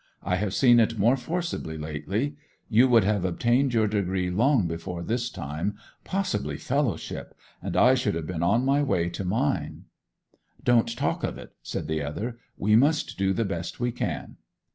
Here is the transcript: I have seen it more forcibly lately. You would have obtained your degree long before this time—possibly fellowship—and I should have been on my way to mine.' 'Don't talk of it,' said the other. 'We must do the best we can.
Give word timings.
I 0.23 0.37
have 0.37 0.55
seen 0.55 0.79
it 0.79 0.97
more 0.97 1.15
forcibly 1.15 1.77
lately. 1.77 2.35
You 2.71 2.87
would 2.87 3.03
have 3.03 3.23
obtained 3.23 3.75
your 3.75 3.85
degree 3.87 4.31
long 4.31 4.67
before 4.67 5.03
this 5.03 5.29
time—possibly 5.29 6.57
fellowship—and 6.57 7.77
I 7.77 7.93
should 7.93 8.15
have 8.15 8.25
been 8.25 8.41
on 8.41 8.65
my 8.65 8.81
way 8.81 9.09
to 9.09 9.23
mine.' 9.23 9.85
'Don't 10.63 10.97
talk 10.97 11.23
of 11.23 11.37
it,' 11.37 11.53
said 11.61 11.87
the 11.87 12.01
other. 12.01 12.39
'We 12.57 12.77
must 12.77 13.15
do 13.15 13.31
the 13.31 13.45
best 13.45 13.79
we 13.79 13.91
can. 13.91 14.37